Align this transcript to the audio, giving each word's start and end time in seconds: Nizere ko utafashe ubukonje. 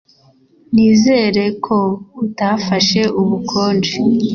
Nizere 0.73 1.43
ko 1.65 1.77
utafashe 2.25 3.01
ubukonje. 3.21 3.93